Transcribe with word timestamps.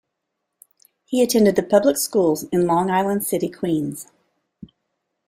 He 1.05 1.21
attended 1.21 1.55
the 1.55 1.61
public 1.61 1.95
schools 1.95 2.45
in 2.51 2.65
Long 2.65 2.89
Island 2.89 3.23
City, 3.23 3.47
Queens. 3.49 4.07